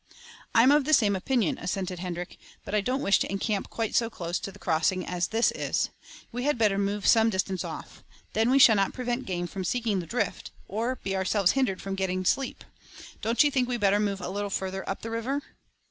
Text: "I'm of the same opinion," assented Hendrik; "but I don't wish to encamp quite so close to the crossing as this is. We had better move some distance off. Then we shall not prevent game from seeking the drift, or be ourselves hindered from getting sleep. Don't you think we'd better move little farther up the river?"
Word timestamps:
"I'm 0.55 0.71
of 0.71 0.85
the 0.85 0.95
same 0.95 1.15
opinion," 1.15 1.59
assented 1.59 1.99
Hendrik; 1.99 2.39
"but 2.65 2.73
I 2.73 2.81
don't 2.81 3.03
wish 3.03 3.19
to 3.19 3.31
encamp 3.31 3.69
quite 3.69 3.93
so 3.93 4.09
close 4.09 4.39
to 4.39 4.51
the 4.51 4.57
crossing 4.57 5.05
as 5.05 5.27
this 5.27 5.51
is. 5.51 5.89
We 6.31 6.41
had 6.41 6.57
better 6.57 6.79
move 6.79 7.05
some 7.05 7.29
distance 7.29 7.63
off. 7.63 8.03
Then 8.33 8.49
we 8.49 8.57
shall 8.57 8.75
not 8.77 8.93
prevent 8.95 9.27
game 9.27 9.45
from 9.45 9.63
seeking 9.63 9.99
the 9.99 10.07
drift, 10.07 10.49
or 10.67 10.95
be 10.95 11.15
ourselves 11.15 11.51
hindered 11.51 11.83
from 11.83 11.93
getting 11.93 12.25
sleep. 12.25 12.63
Don't 13.21 13.43
you 13.43 13.51
think 13.51 13.69
we'd 13.69 13.79
better 13.81 13.99
move 13.99 14.21
little 14.21 14.49
farther 14.49 14.89
up 14.89 15.03
the 15.03 15.11
river?" 15.11 15.43